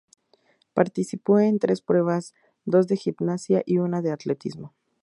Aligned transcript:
Participó 0.73 1.39
en 1.39 1.59
tres 1.59 1.81
pruebas, 1.83 2.33
dos 2.65 2.87
de 2.87 2.97
gimnasia 2.97 3.61
y 3.67 3.77
una 3.77 4.01
de 4.01 4.11
atletismo. 4.11 4.73